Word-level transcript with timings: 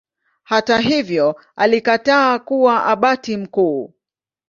Hata 0.43 0.77
hivyo 0.77 1.41
alikataa 1.55 2.39
kuwa 2.39 2.85
Abati 2.85 3.37
mkuu. 3.37 3.93